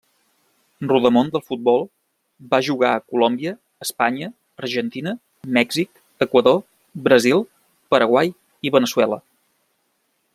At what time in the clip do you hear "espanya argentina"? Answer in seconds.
3.87-5.13